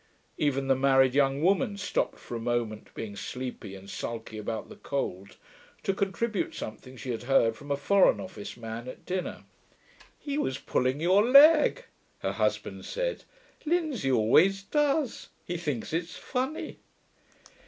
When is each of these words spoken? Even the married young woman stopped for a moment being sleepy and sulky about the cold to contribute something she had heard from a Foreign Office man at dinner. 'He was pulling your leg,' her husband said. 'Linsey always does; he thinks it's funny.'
Even 0.39 0.67
the 0.67 0.75
married 0.75 1.13
young 1.13 1.43
woman 1.43 1.77
stopped 1.77 2.17
for 2.17 2.35
a 2.35 2.39
moment 2.39 2.91
being 2.95 3.15
sleepy 3.15 3.75
and 3.75 3.87
sulky 3.87 4.39
about 4.39 4.67
the 4.67 4.75
cold 4.75 5.37
to 5.83 5.93
contribute 5.93 6.55
something 6.55 6.97
she 6.97 7.11
had 7.11 7.21
heard 7.29 7.55
from 7.55 7.69
a 7.69 7.77
Foreign 7.77 8.19
Office 8.19 8.57
man 8.57 8.87
at 8.87 9.05
dinner. 9.05 9.43
'He 10.17 10.39
was 10.39 10.57
pulling 10.57 10.99
your 11.01 11.23
leg,' 11.23 11.85
her 12.23 12.31
husband 12.31 12.83
said. 12.85 13.25
'Linsey 13.63 14.11
always 14.11 14.63
does; 14.63 15.29
he 15.45 15.55
thinks 15.55 15.93
it's 15.93 16.15
funny.' 16.17 16.79